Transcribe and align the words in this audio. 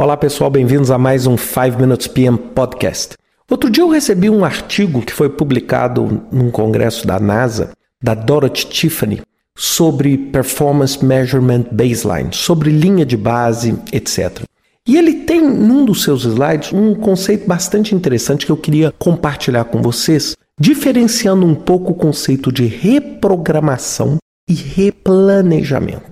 Olá 0.00 0.16
pessoal, 0.16 0.48
bem-vindos 0.48 0.90
a 0.90 0.96
mais 0.96 1.26
um 1.26 1.36
5 1.36 1.78
Minutes 1.78 2.06
PM 2.06 2.38
Podcast. 2.38 3.18
Outro 3.50 3.68
dia 3.68 3.82
eu 3.84 3.90
recebi 3.90 4.30
um 4.30 4.46
artigo 4.46 5.02
que 5.02 5.12
foi 5.12 5.28
publicado 5.28 6.22
num 6.32 6.50
congresso 6.50 7.06
da 7.06 7.20
NASA, 7.20 7.72
da 8.02 8.14
Dorothy 8.14 8.64
Tiffany, 8.64 9.20
sobre 9.54 10.16
Performance 10.16 11.04
Measurement 11.04 11.66
Baseline, 11.70 12.30
sobre 12.32 12.70
linha 12.70 13.04
de 13.04 13.14
base, 13.14 13.78
etc. 13.92 14.42
E 14.88 14.96
ele 14.96 15.12
tem 15.12 15.42
num 15.42 15.84
dos 15.84 16.02
seus 16.02 16.24
slides 16.24 16.72
um 16.72 16.94
conceito 16.94 17.46
bastante 17.46 17.94
interessante 17.94 18.46
que 18.46 18.52
eu 18.52 18.56
queria 18.56 18.90
compartilhar 18.98 19.64
com 19.64 19.82
vocês, 19.82 20.34
diferenciando 20.58 21.44
um 21.44 21.54
pouco 21.54 21.92
o 21.92 21.94
conceito 21.94 22.50
de 22.50 22.64
reprogramação 22.64 24.16
e 24.48 24.54
replanejamento. 24.54 26.09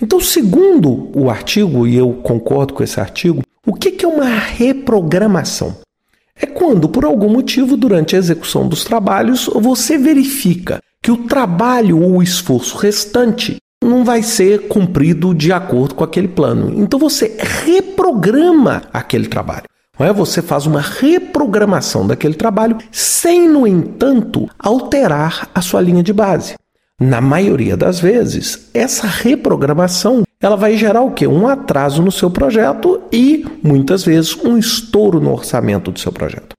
Então, 0.00 0.20
segundo 0.20 1.10
o 1.14 1.30
artigo, 1.30 1.86
e 1.86 1.96
eu 1.96 2.12
concordo 2.14 2.74
com 2.74 2.82
esse 2.82 2.98
artigo, 2.98 3.42
o 3.66 3.72
que 3.72 4.04
é 4.04 4.08
uma 4.08 4.28
reprogramação? 4.28 5.76
É 6.36 6.46
quando, 6.46 6.88
por 6.88 7.04
algum 7.04 7.28
motivo, 7.28 7.76
durante 7.76 8.16
a 8.16 8.18
execução 8.18 8.66
dos 8.66 8.84
trabalhos, 8.84 9.48
você 9.54 9.96
verifica 9.96 10.80
que 11.00 11.12
o 11.12 11.28
trabalho 11.28 12.02
ou 12.02 12.16
o 12.16 12.22
esforço 12.22 12.76
restante 12.76 13.56
não 13.84 14.04
vai 14.04 14.22
ser 14.22 14.66
cumprido 14.66 15.34
de 15.34 15.52
acordo 15.52 15.94
com 15.94 16.02
aquele 16.02 16.28
plano. 16.28 16.72
Então 16.80 16.98
você 16.98 17.36
reprograma 17.64 18.82
aquele 18.92 19.28
trabalho. 19.28 19.64
É? 19.98 20.12
Você 20.12 20.42
faz 20.42 20.66
uma 20.66 20.80
reprogramação 20.80 22.06
daquele 22.06 22.34
trabalho 22.34 22.78
sem, 22.90 23.48
no 23.48 23.66
entanto, 23.66 24.48
alterar 24.58 25.48
a 25.54 25.60
sua 25.60 25.80
linha 25.80 26.02
de 26.02 26.12
base. 26.12 26.54
Na 27.00 27.20
maioria 27.20 27.76
das 27.76 27.98
vezes, 27.98 28.70
essa 28.72 29.08
reprogramação 29.08 30.22
ela 30.40 30.56
vai 30.56 30.76
gerar 30.76 31.00
o 31.02 31.10
quê? 31.10 31.26
Um 31.26 31.48
atraso 31.48 32.00
no 32.00 32.12
seu 32.12 32.30
projeto 32.30 33.02
e 33.10 33.44
muitas 33.62 34.04
vezes 34.04 34.36
um 34.44 34.56
estouro 34.56 35.20
no 35.20 35.32
orçamento 35.32 35.90
do 35.90 35.98
seu 35.98 36.12
projeto. 36.12 36.54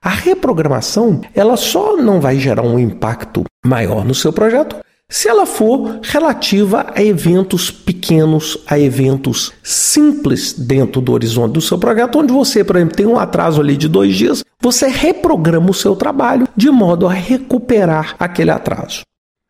A 0.00 0.10
reprogramação 0.10 1.20
ela 1.34 1.56
só 1.56 1.96
não 1.96 2.20
vai 2.20 2.38
gerar 2.38 2.62
um 2.62 2.78
impacto 2.78 3.44
maior 3.64 4.04
no 4.04 4.14
seu 4.14 4.32
projeto 4.32 4.76
se 5.08 5.28
ela 5.28 5.44
for 5.44 5.98
relativa 6.02 6.86
a 6.94 7.02
eventos 7.02 7.68
pequenos, 7.68 8.58
a 8.68 8.78
eventos 8.78 9.52
simples 9.60 10.52
dentro 10.52 11.00
do 11.00 11.12
horizonte 11.12 11.54
do 11.54 11.60
seu 11.60 11.76
projeto, 11.76 12.20
onde 12.20 12.32
você, 12.32 12.62
por 12.62 12.76
exemplo, 12.76 12.94
tem 12.94 13.06
um 13.06 13.18
atraso 13.18 13.60
ali 13.60 13.76
de 13.76 13.88
dois 13.88 14.14
dias, 14.14 14.44
você 14.62 14.86
reprograma 14.86 15.68
o 15.68 15.74
seu 15.74 15.96
trabalho 15.96 16.46
de 16.56 16.70
modo 16.70 17.08
a 17.08 17.12
recuperar 17.12 18.14
aquele 18.20 18.52
atraso. 18.52 19.00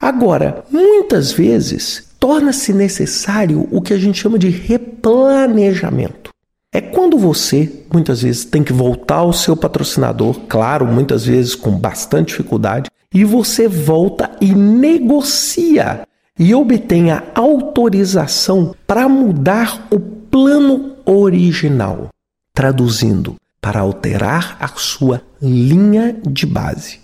Agora, 0.00 0.64
muitas 0.70 1.30
vezes 1.30 2.08
torna-se 2.18 2.72
necessário 2.72 3.68
o 3.70 3.82
que 3.82 3.92
a 3.92 3.98
gente 3.98 4.18
chama 4.18 4.38
de 4.38 4.48
replanejamento. 4.48 6.30
É 6.72 6.80
quando 6.80 7.18
você, 7.18 7.84
muitas 7.92 8.22
vezes, 8.22 8.44
tem 8.44 8.64
que 8.64 8.72
voltar 8.72 9.16
ao 9.16 9.32
seu 9.32 9.54
patrocinador, 9.54 10.40
claro, 10.48 10.86
muitas 10.86 11.26
vezes 11.26 11.54
com 11.54 11.72
bastante 11.72 12.28
dificuldade, 12.28 12.88
e 13.12 13.24
você 13.24 13.68
volta 13.68 14.30
e 14.40 14.54
negocia 14.54 16.06
e 16.38 16.54
obtém 16.54 17.10
a 17.10 17.24
autorização 17.34 18.74
para 18.86 19.06
mudar 19.08 19.86
o 19.90 20.00
plano 20.00 20.96
original, 21.04 22.08
traduzindo, 22.54 23.34
para 23.60 23.80
alterar 23.80 24.56
a 24.60 24.68
sua 24.68 25.20
linha 25.42 26.16
de 26.24 26.46
base. 26.46 27.00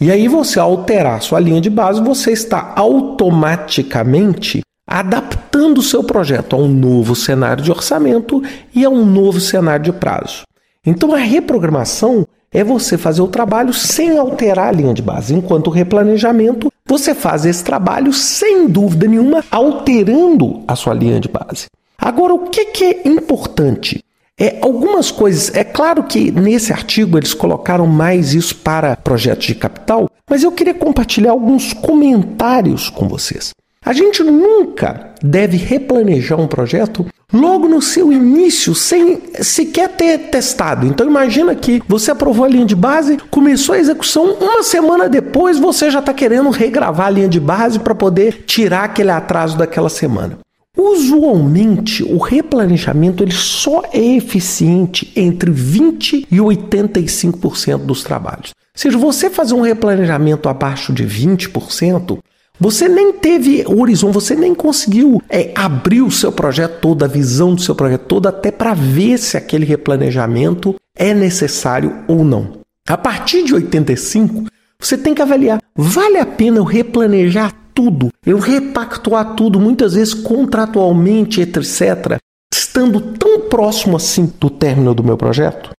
E 0.00 0.10
aí, 0.10 0.28
você 0.28 0.58
alterar 0.58 1.20
sua 1.20 1.38
linha 1.38 1.60
de 1.60 1.68
base, 1.68 2.00
você 2.00 2.32
está 2.32 2.72
automaticamente 2.74 4.62
adaptando 4.86 5.78
o 5.78 5.82
seu 5.82 6.02
projeto 6.02 6.56
a 6.56 6.58
um 6.58 6.68
novo 6.68 7.14
cenário 7.14 7.62
de 7.62 7.70
orçamento 7.70 8.42
e 8.74 8.84
a 8.84 8.88
um 8.88 9.04
novo 9.04 9.38
cenário 9.38 9.84
de 9.84 9.92
prazo. 9.92 10.42
Então, 10.86 11.14
a 11.14 11.18
reprogramação 11.18 12.26
é 12.50 12.64
você 12.64 12.96
fazer 12.96 13.20
o 13.20 13.28
trabalho 13.28 13.74
sem 13.74 14.18
alterar 14.18 14.68
a 14.68 14.72
linha 14.72 14.94
de 14.94 15.02
base, 15.02 15.34
enquanto 15.34 15.68
o 15.68 15.70
replanejamento 15.70 16.72
você 16.86 17.14
faz 17.14 17.44
esse 17.44 17.62
trabalho 17.62 18.12
sem 18.12 18.66
dúvida 18.66 19.06
nenhuma 19.06 19.44
alterando 19.50 20.62
a 20.66 20.74
sua 20.74 20.94
linha 20.94 21.20
de 21.20 21.28
base. 21.28 21.66
Agora, 21.96 22.34
o 22.34 22.48
que, 22.48 22.64
que 22.64 22.84
é 22.84 23.08
importante? 23.08 24.02
É, 24.40 24.56
algumas 24.62 25.10
coisas, 25.10 25.54
é 25.54 25.62
claro 25.62 26.04
que 26.04 26.30
nesse 26.30 26.72
artigo 26.72 27.18
eles 27.18 27.34
colocaram 27.34 27.86
mais 27.86 28.32
isso 28.32 28.56
para 28.56 28.96
projetos 28.96 29.44
de 29.44 29.54
capital, 29.54 30.08
mas 30.30 30.42
eu 30.42 30.50
queria 30.50 30.72
compartilhar 30.72 31.32
alguns 31.32 31.74
comentários 31.74 32.88
com 32.88 33.06
vocês. 33.06 33.50
A 33.84 33.92
gente 33.92 34.22
nunca 34.22 35.10
deve 35.22 35.58
replanejar 35.58 36.40
um 36.40 36.46
projeto 36.46 37.04
logo 37.30 37.68
no 37.68 37.82
seu 37.82 38.10
início, 38.10 38.74
sem 38.74 39.20
sequer 39.40 39.90
ter 39.90 40.18
testado. 40.30 40.86
Então 40.86 41.06
imagina 41.06 41.54
que 41.54 41.82
você 41.86 42.10
aprovou 42.10 42.46
a 42.46 42.48
linha 42.48 42.64
de 42.64 42.74
base, 42.74 43.18
começou 43.30 43.74
a 43.74 43.78
execução, 43.78 44.38
uma 44.40 44.62
semana 44.62 45.06
depois 45.06 45.58
você 45.58 45.90
já 45.90 45.98
está 45.98 46.14
querendo 46.14 46.48
regravar 46.48 47.08
a 47.08 47.10
linha 47.10 47.28
de 47.28 47.40
base 47.40 47.78
para 47.78 47.94
poder 47.94 48.44
tirar 48.46 48.84
aquele 48.84 49.10
atraso 49.10 49.58
daquela 49.58 49.90
semana. 49.90 50.38
Usualmente, 50.82 52.02
o 52.02 52.16
replanejamento 52.16 53.22
ele 53.22 53.34
só 53.34 53.82
é 53.92 54.16
eficiente 54.16 55.12
entre 55.14 55.50
20 55.50 56.26
e 56.30 56.36
85% 56.36 57.84
dos 57.84 58.02
trabalhos. 58.02 58.54
Ou 58.54 58.54
seja, 58.74 58.96
você 58.96 59.28
fazer 59.28 59.52
um 59.52 59.60
replanejamento 59.60 60.48
abaixo 60.48 60.90
de 60.90 61.04
20%, 61.04 62.18
você 62.58 62.88
nem 62.88 63.12
teve 63.12 63.62
horizonte, 63.66 64.14
você 64.14 64.34
nem 64.34 64.54
conseguiu 64.54 65.22
é, 65.28 65.52
abrir 65.54 66.00
o 66.00 66.10
seu 66.10 66.32
projeto 66.32 66.80
todo, 66.80 67.04
a 67.04 67.08
visão 67.08 67.54
do 67.54 67.60
seu 67.60 67.74
projeto 67.74 68.06
todo, 68.06 68.26
até 68.26 68.50
para 68.50 68.72
ver 68.72 69.18
se 69.18 69.36
aquele 69.36 69.66
replanejamento 69.66 70.76
é 70.96 71.12
necessário 71.12 71.94
ou 72.08 72.24
não. 72.24 72.60
A 72.88 72.96
partir 72.96 73.44
de 73.44 73.52
85, 73.52 74.46
você 74.80 74.96
tem 74.96 75.12
que 75.12 75.20
avaliar: 75.20 75.60
vale 75.76 76.16
a 76.16 76.24
pena 76.24 76.56
eu 76.56 76.64
replanejar 76.64 77.54
tudo, 77.74 78.10
eu 78.24 78.38
repactuar 78.38 79.34
tudo, 79.34 79.60
muitas 79.60 79.94
vezes 79.94 80.14
contratualmente, 80.14 81.40
etc., 81.40 82.18
estando 82.52 83.00
tão 83.18 83.48
próximo 83.48 83.96
assim 83.96 84.32
do 84.38 84.50
término 84.50 84.94
do 84.94 85.04
meu 85.04 85.16
projeto? 85.16 85.70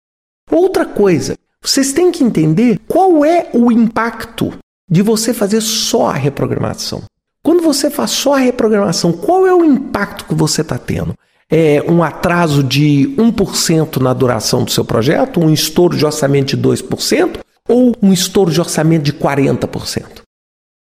Outra 0.50 0.86
coisa, 0.86 1.36
vocês 1.64 1.94
têm 1.94 2.12
que 2.12 2.24
entender 2.24 2.80
qual 2.88 3.24
é 3.24 3.50
o 3.54 3.72
impacto 3.72 4.54
de 4.90 5.02
você 5.02 5.34
fazer 5.34 5.62
só 5.62 6.10
a 6.10 6.14
reprogramação. 6.14 7.04
Quando 7.44 7.62
você 7.62 7.90
faz 7.90 8.12
só 8.12 8.36
a 8.36 8.40
reprogramação, 8.40 9.12
qual 9.12 9.48
é 9.48 9.54
o 9.54 9.64
impacto 9.64 10.26
que 10.26 10.36
você 10.36 10.62
está 10.62 10.78
tendo? 10.78 11.14
É 11.50 11.84
um 11.88 12.04
atraso 12.04 12.64
de 12.64 13.14
1% 13.18 13.98
na 13.98 14.14
duração 14.14 14.64
do 14.64 14.72
seu 14.72 14.86
projeto, 14.86 15.40
um 15.40 15.52
estouro 15.52 15.98
de 15.98 16.06
orçamento 16.06 16.56
de 16.56 16.62
2% 16.62 17.40
ou 17.68 17.96
um 18.02 18.14
estouro 18.14 18.52
de 18.52 18.60
orçamento 18.60 19.04
de 19.04 19.14
40%? 19.14 20.22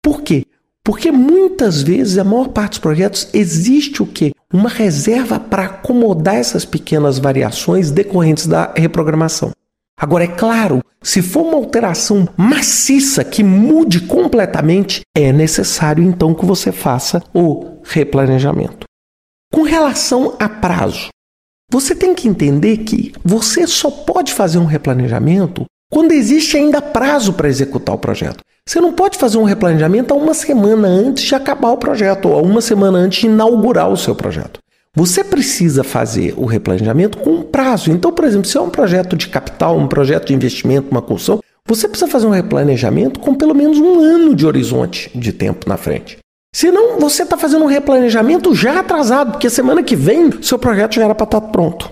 Por 0.02 0.22
quê? 0.22 0.44
Porque 0.84 1.10
muitas 1.12 1.82
vezes, 1.82 2.18
a 2.18 2.24
maior 2.24 2.48
parte 2.48 2.70
dos 2.70 2.78
projetos, 2.78 3.28
existe 3.32 4.02
o 4.02 4.06
quê? 4.06 4.32
Uma 4.52 4.68
reserva 4.68 5.38
para 5.38 5.66
acomodar 5.66 6.36
essas 6.36 6.64
pequenas 6.64 7.18
variações 7.18 7.90
decorrentes 7.90 8.46
da 8.46 8.72
reprogramação. 8.76 9.52
Agora, 10.00 10.24
é 10.24 10.28
claro, 10.28 10.82
se 11.02 11.20
for 11.20 11.42
uma 11.42 11.56
alteração 11.56 12.26
maciça 12.36 13.22
que 13.22 13.44
mude 13.44 14.00
completamente, 14.00 15.02
é 15.14 15.30
necessário 15.32 16.02
então 16.02 16.34
que 16.34 16.46
você 16.46 16.72
faça 16.72 17.22
o 17.34 17.78
replanejamento. 17.84 18.86
Com 19.52 19.62
relação 19.62 20.36
a 20.38 20.48
prazo, 20.48 21.08
você 21.70 21.94
tem 21.94 22.14
que 22.14 22.26
entender 22.26 22.78
que 22.78 23.12
você 23.24 23.66
só 23.66 23.90
pode 23.90 24.32
fazer 24.32 24.58
um 24.58 24.64
replanejamento 24.64 25.64
quando 25.90 26.12
existe 26.12 26.56
ainda 26.56 26.80
prazo 26.80 27.32
para 27.32 27.48
executar 27.48 27.94
o 27.94 27.98
projeto. 27.98 28.42
Você 28.70 28.80
não 28.80 28.92
pode 28.92 29.18
fazer 29.18 29.36
um 29.36 29.42
replanejamento 29.42 30.14
a 30.14 30.16
uma 30.16 30.32
semana 30.32 30.86
antes 30.86 31.24
de 31.24 31.34
acabar 31.34 31.72
o 31.72 31.76
projeto 31.76 32.28
ou 32.28 32.38
a 32.38 32.40
uma 32.40 32.60
semana 32.60 32.98
antes 32.98 33.22
de 33.22 33.26
inaugurar 33.26 33.90
o 33.90 33.96
seu 33.96 34.14
projeto. 34.14 34.60
Você 34.94 35.24
precisa 35.24 35.82
fazer 35.82 36.34
o 36.36 36.44
replanejamento 36.44 37.18
com 37.18 37.30
um 37.30 37.42
prazo. 37.42 37.90
Então, 37.90 38.12
por 38.12 38.24
exemplo, 38.24 38.46
se 38.46 38.56
é 38.56 38.60
um 38.60 38.70
projeto 38.70 39.16
de 39.16 39.26
capital, 39.26 39.76
um 39.76 39.88
projeto 39.88 40.28
de 40.28 40.34
investimento, 40.34 40.86
uma 40.88 41.02
construção, 41.02 41.40
você 41.66 41.88
precisa 41.88 42.08
fazer 42.08 42.28
um 42.28 42.30
replanejamento 42.30 43.18
com 43.18 43.34
pelo 43.34 43.56
menos 43.56 43.76
um 43.76 43.98
ano 43.98 44.36
de 44.36 44.46
horizonte 44.46 45.10
de 45.18 45.32
tempo 45.32 45.68
na 45.68 45.76
frente. 45.76 46.18
Senão, 46.54 46.96
você 47.00 47.24
está 47.24 47.36
fazendo 47.36 47.64
um 47.64 47.68
replanejamento 47.68 48.54
já 48.54 48.78
atrasado, 48.78 49.32
porque 49.32 49.50
semana 49.50 49.82
que 49.82 49.96
vem 49.96 50.40
seu 50.42 50.60
projeto 50.60 50.94
já 50.94 51.06
era 51.06 51.14
para 51.16 51.24
estar 51.24 51.40
tá 51.40 51.48
pronto. 51.48 51.88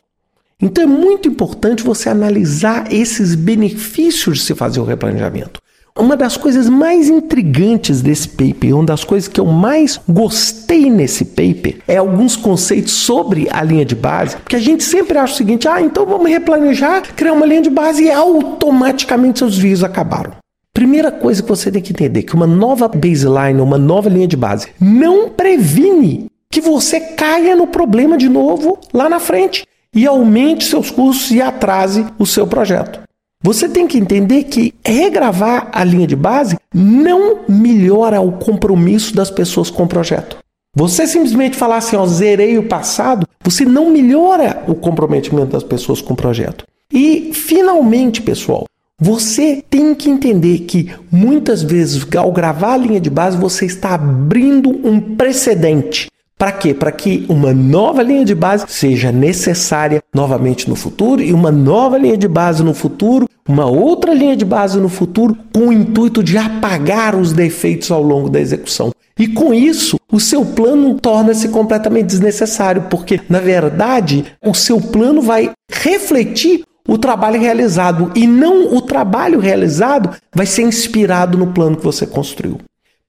Então 0.62 0.84
é 0.84 0.86
muito 0.86 1.26
importante 1.26 1.82
você 1.82 2.08
analisar 2.08 2.92
esses 2.92 3.34
benefícios 3.34 4.38
de 4.38 4.44
se 4.44 4.54
fazer 4.54 4.78
o 4.78 4.84
replanejamento. 4.84 5.60
Uma 5.98 6.16
das 6.16 6.36
coisas 6.36 6.68
mais 6.68 7.08
intrigantes 7.08 8.00
desse 8.00 8.28
paper, 8.28 8.76
uma 8.76 8.84
das 8.84 9.02
coisas 9.02 9.28
que 9.28 9.40
eu 9.40 9.46
mais 9.46 10.00
gostei 10.08 10.88
nesse 10.88 11.24
paper, 11.24 11.78
é 11.88 11.96
alguns 11.96 12.36
conceitos 12.36 12.92
sobre 12.92 13.48
a 13.50 13.64
linha 13.64 13.84
de 13.84 13.96
base, 13.96 14.36
porque 14.36 14.54
a 14.54 14.60
gente 14.60 14.84
sempre 14.84 15.18
acha 15.18 15.34
o 15.34 15.36
seguinte: 15.36 15.66
ah, 15.66 15.82
então 15.82 16.06
vamos 16.06 16.30
replanejar, 16.30 17.02
criar 17.16 17.32
uma 17.32 17.44
linha 17.44 17.62
de 17.62 17.70
base 17.70 18.04
e 18.04 18.12
automaticamente 18.12 19.40
seus 19.40 19.54
desvios 19.54 19.82
acabaram. 19.82 20.32
Primeira 20.72 21.10
coisa 21.10 21.42
que 21.42 21.48
você 21.48 21.72
tem 21.72 21.82
que 21.82 21.92
entender 21.92 22.22
que 22.22 22.36
uma 22.36 22.46
nova 22.46 22.86
baseline, 22.86 23.60
uma 23.60 23.76
nova 23.76 24.08
linha 24.08 24.28
de 24.28 24.36
base, 24.36 24.68
não 24.80 25.28
previne 25.28 26.26
que 26.48 26.60
você 26.60 27.00
caia 27.00 27.56
no 27.56 27.66
problema 27.66 28.16
de 28.16 28.28
novo 28.28 28.78
lá 28.94 29.08
na 29.08 29.18
frente. 29.18 29.64
e 29.94 30.06
aumente 30.06 30.64
seus 30.66 30.90
custos 30.90 31.30
e 31.30 31.40
atrase 31.40 32.06
o 32.18 32.26
seu 32.26 32.46
projeto. 32.46 33.07
Você 33.48 33.66
tem 33.66 33.86
que 33.86 33.96
entender 33.96 34.44
que 34.44 34.74
regravar 34.84 35.70
a 35.72 35.82
linha 35.82 36.06
de 36.06 36.14
base 36.14 36.58
não 36.74 37.46
melhora 37.48 38.20
o 38.20 38.32
compromisso 38.32 39.16
das 39.16 39.30
pessoas 39.30 39.70
com 39.70 39.84
o 39.84 39.88
projeto. 39.88 40.36
Você 40.76 41.06
simplesmente 41.06 41.56
falar 41.56 41.78
assim, 41.78 41.96
ó, 41.96 42.04
zerei 42.04 42.58
o 42.58 42.68
passado, 42.68 43.26
você 43.42 43.64
não 43.64 43.90
melhora 43.90 44.62
o 44.68 44.74
comprometimento 44.74 45.52
das 45.52 45.62
pessoas 45.62 46.02
com 46.02 46.12
o 46.12 46.16
projeto. 46.16 46.66
E, 46.92 47.30
finalmente, 47.32 48.20
pessoal, 48.20 48.66
você 49.00 49.64
tem 49.70 49.94
que 49.94 50.10
entender 50.10 50.58
que 50.66 50.92
muitas 51.10 51.62
vezes, 51.62 52.06
ao 52.18 52.30
gravar 52.30 52.74
a 52.74 52.76
linha 52.76 53.00
de 53.00 53.08
base, 53.08 53.38
você 53.38 53.64
está 53.64 53.94
abrindo 53.94 54.68
um 54.86 55.00
precedente. 55.16 56.08
Para 56.38 56.52
quê? 56.52 56.72
Para 56.72 56.92
que 56.92 57.26
uma 57.28 57.52
nova 57.52 58.00
linha 58.00 58.24
de 58.24 58.32
base 58.32 58.64
seja 58.68 59.10
necessária 59.10 60.00
novamente 60.14 60.68
no 60.68 60.76
futuro 60.76 61.20
e 61.20 61.32
uma 61.32 61.50
nova 61.50 61.98
linha 61.98 62.16
de 62.16 62.28
base 62.28 62.62
no 62.62 62.72
futuro, 62.72 63.28
uma 63.48 63.66
outra 63.66 64.14
linha 64.14 64.36
de 64.36 64.44
base 64.44 64.78
no 64.78 64.88
futuro, 64.88 65.36
com 65.52 65.66
o 65.66 65.72
intuito 65.72 66.22
de 66.22 66.38
apagar 66.38 67.16
os 67.16 67.32
defeitos 67.32 67.90
ao 67.90 68.00
longo 68.00 68.30
da 68.30 68.40
execução. 68.40 68.92
E 69.18 69.26
com 69.26 69.52
isso, 69.52 69.98
o 70.12 70.20
seu 70.20 70.44
plano 70.44 70.94
torna-se 70.94 71.48
completamente 71.48 72.06
desnecessário, 72.06 72.82
porque 72.88 73.20
na 73.28 73.40
verdade 73.40 74.24
o 74.46 74.54
seu 74.54 74.80
plano 74.80 75.20
vai 75.20 75.50
refletir 75.68 76.62
o 76.86 76.96
trabalho 76.96 77.40
realizado 77.40 78.12
e 78.14 78.28
não 78.28 78.76
o 78.76 78.80
trabalho 78.80 79.40
realizado 79.40 80.16
vai 80.32 80.46
ser 80.46 80.62
inspirado 80.62 81.36
no 81.36 81.48
plano 81.48 81.76
que 81.76 81.84
você 81.84 82.06
construiu. 82.06 82.58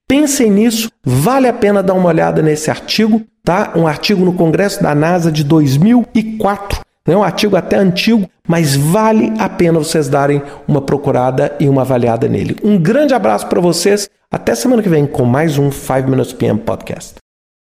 Pensem 0.09 0.50
nisso, 0.50 0.89
vale 1.06 1.47
a 1.47 1.53
pena 1.53 1.83
dar 1.83 1.94
uma 1.94 2.09
olhada 2.09 2.41
nesse 2.41 2.71
artigo, 2.71 3.21
tá? 3.44 3.73
Um 3.75 3.85
artigo 3.85 4.25
no 4.25 4.33
Congresso 4.33 4.81
da 4.81 4.95
NASA 4.95 5.31
de 5.31 5.44
2004, 5.44 6.81
né? 7.07 7.15
um 7.15 7.21
artigo 7.21 7.56
até 7.56 7.77
antigo, 7.77 8.27
mas 8.47 8.75
vale 8.75 9.31
a 9.38 9.47
pena 9.47 9.77
vocês 9.77 10.09
darem 10.09 10.41
uma 10.67 10.81
procurada 10.81 11.56
e 11.59 11.69
uma 11.69 11.83
avaliada 11.83 12.27
nele. 12.27 12.57
Um 12.63 12.75
grande 12.79 13.13
abraço 13.13 13.45
para 13.45 13.61
vocês, 13.61 14.09
até 14.31 14.56
semana 14.56 14.81
que 14.81 14.89
vem 14.89 15.06
com 15.06 15.25
mais 15.25 15.59
um 15.59 15.71
5 15.71 16.09
Minutes 16.09 16.33
PM 16.33 16.59
Podcast. 16.59 17.13